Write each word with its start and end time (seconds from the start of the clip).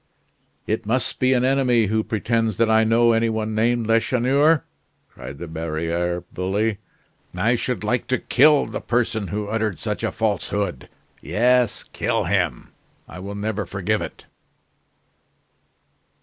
"It 0.65 0.87
must 0.87 1.19
be 1.19 1.31
an 1.33 1.45
enemy 1.45 1.85
who 1.85 2.03
pretends 2.03 2.57
that 2.57 2.71
I 2.71 2.83
know 2.83 3.11
any 3.11 3.29
one 3.29 3.53
named 3.53 3.85
Lacheneur!" 3.85 4.63
cried 5.07 5.37
the 5.37 5.47
barriere 5.47 6.21
bully. 6.33 6.79
"I 7.35 7.53
should 7.53 7.83
like 7.83 8.07
to 8.07 8.17
kill 8.17 8.65
the 8.65 8.81
person 8.81 9.27
who 9.27 9.47
uttered 9.47 9.77
such 9.77 10.03
a 10.03 10.11
falsehood. 10.11 10.89
Yes, 11.21 11.83
kill 11.93 12.23
him; 12.23 12.69
I 13.07 13.19
will 13.19 13.35
never 13.35 13.63
forgive 13.67 14.01
it." 14.01 14.25